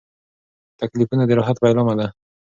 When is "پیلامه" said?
1.63-1.93